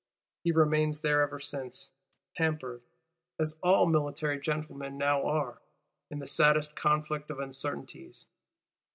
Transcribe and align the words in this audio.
He 0.43 0.51
remains 0.51 1.01
there 1.01 1.21
ever 1.21 1.39
since, 1.39 1.91
hampered, 2.37 2.81
as 3.37 3.55
all 3.61 3.85
military 3.85 4.39
gentlemen 4.39 4.97
now 4.97 5.23
are, 5.27 5.61
in 6.09 6.17
the 6.17 6.25
saddest 6.25 6.75
conflict 6.75 7.29
of 7.29 7.39
uncertainties. 7.39 8.25